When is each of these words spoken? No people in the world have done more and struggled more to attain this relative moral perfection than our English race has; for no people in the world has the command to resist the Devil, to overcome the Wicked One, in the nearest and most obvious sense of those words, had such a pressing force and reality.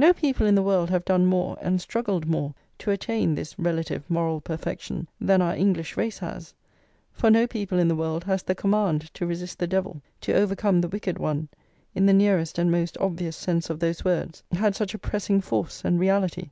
No 0.00 0.12
people 0.12 0.48
in 0.48 0.56
the 0.56 0.64
world 0.64 0.90
have 0.90 1.04
done 1.04 1.26
more 1.26 1.56
and 1.60 1.80
struggled 1.80 2.26
more 2.26 2.54
to 2.78 2.90
attain 2.90 3.36
this 3.36 3.56
relative 3.56 4.02
moral 4.10 4.40
perfection 4.40 5.06
than 5.20 5.40
our 5.40 5.54
English 5.54 5.96
race 5.96 6.18
has; 6.18 6.54
for 7.12 7.30
no 7.30 7.46
people 7.46 7.78
in 7.78 7.86
the 7.86 7.94
world 7.94 8.24
has 8.24 8.42
the 8.42 8.56
command 8.56 9.14
to 9.14 9.26
resist 9.26 9.60
the 9.60 9.68
Devil, 9.68 10.02
to 10.22 10.32
overcome 10.34 10.80
the 10.80 10.88
Wicked 10.88 11.18
One, 11.20 11.48
in 11.94 12.04
the 12.06 12.12
nearest 12.12 12.58
and 12.58 12.68
most 12.68 12.98
obvious 12.98 13.36
sense 13.36 13.70
of 13.70 13.78
those 13.78 14.04
words, 14.04 14.42
had 14.50 14.74
such 14.74 14.92
a 14.92 14.98
pressing 14.98 15.40
force 15.40 15.84
and 15.84 16.00
reality. 16.00 16.48